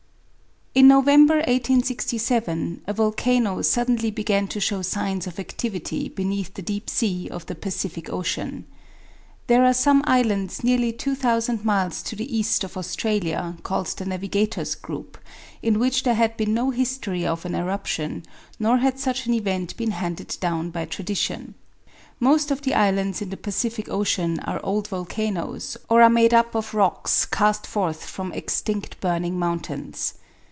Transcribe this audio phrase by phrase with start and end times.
[0.73, 6.89] In November, 1867, a volcano suddenly began to show signs of activity beneath the deep
[6.89, 8.65] sea of the Pacific Ocean.
[9.47, 14.05] There are some islands nearly two thousands miles to the east of Australia called the
[14.05, 15.17] Navigator's Group,
[15.61, 18.23] in which there had been no history of an eruption,
[18.57, 21.53] nor had such an event been handed down by tradition.
[22.17, 26.55] Most of the islands in the Pacific Ocean are old volcanoes, or are made up
[26.55, 30.13] of rocks cast forth from extinct burning mountains.